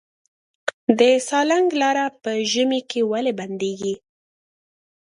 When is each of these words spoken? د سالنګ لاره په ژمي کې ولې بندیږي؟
د 0.99 1.01
سالنګ 1.27 1.67
لاره 1.81 2.05
په 2.23 2.31
ژمي 2.51 2.81
کې 2.89 3.01
ولې 3.11 3.33
بندیږي؟ 3.39 3.93